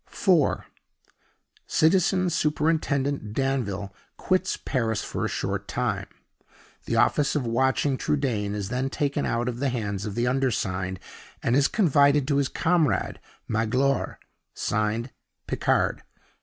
(4.) 0.07 0.65
Citizen 1.67 2.27
Superintendent 2.31 3.33
Danville 3.33 3.93
quits 4.17 4.57
Paris 4.57 5.03
for 5.03 5.23
a 5.25 5.29
short 5.29 5.67
time. 5.67 6.07
The 6.85 6.95
office 6.95 7.35
of 7.35 7.45
watching 7.45 7.99
Trudaine 7.99 8.55
is 8.55 8.69
then 8.69 8.89
taken 8.89 9.27
out 9.27 9.47
of 9.47 9.59
the 9.59 9.69
hands 9.69 10.07
of 10.07 10.15
the 10.15 10.25
undersigned, 10.25 10.99
and 11.43 11.55
is 11.55 11.67
confided 11.67 12.27
to 12.29 12.37
his 12.37 12.47
comrade, 12.47 13.19
Magloire. 13.47 14.17
Signed, 14.55 15.11
PICARD. 15.45 16.01